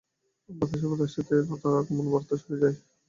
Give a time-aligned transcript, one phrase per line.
[0.49, 2.75] বাতাসে বাতাসে যেন তার আগমনবার্তা ছড়িয়ে যায়।